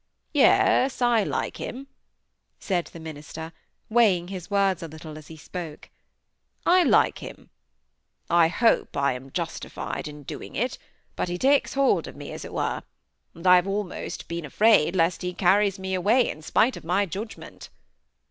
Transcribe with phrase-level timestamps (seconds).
[0.33, 0.99] "Yes!
[0.99, 1.85] I like him!"
[2.59, 3.53] said the minister,
[3.87, 5.91] weighing his words a little as he spoke.
[6.65, 7.51] "I like him.
[8.27, 10.79] I hope I am justified in doing it,
[11.15, 12.81] but he takes hold of me, as it were;
[13.35, 17.05] and I have almost been afraid lest he carries me away, in spite of my
[17.05, 17.69] judgment."